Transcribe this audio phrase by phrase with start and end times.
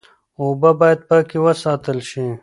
[0.41, 2.25] اوبه باید پاکې وساتل شي.